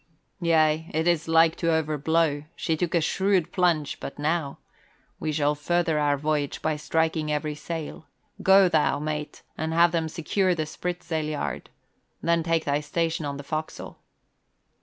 "Yea, 0.41 0.89
it 0.95 1.07
is 1.07 1.27
like 1.27 1.55
to 1.55 1.71
over 1.71 1.95
blow. 1.95 2.43
She 2.55 2.75
took 2.75 2.95
a 2.95 3.01
shrewd 3.01 3.51
plunge 3.51 3.99
but 3.99 4.17
now. 4.17 4.57
We 5.19 5.31
shall 5.31 5.53
further 5.53 5.99
our 5.99 6.17
voyage 6.17 6.59
by 6.59 6.77
striking 6.77 7.31
every 7.31 7.53
sail. 7.53 8.07
Go 8.41 8.67
thou, 8.67 8.97
mate, 8.97 9.43
and 9.59 9.75
have 9.75 9.91
them 9.91 10.09
secure 10.09 10.55
the 10.55 10.65
spritsail 10.65 11.25
yard, 11.29 11.69
then 12.19 12.41
take 12.41 12.65
thy 12.65 12.79
station 12.79 13.27
on 13.27 13.37
the 13.37 13.43
forecastle." 13.43 13.99